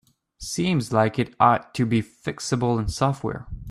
[0.39, 3.45] Seems like it ought to be fixable in software.